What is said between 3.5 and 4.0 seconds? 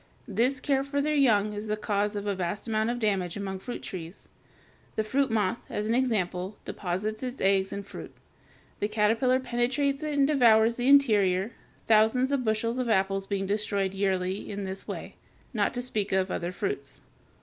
fruit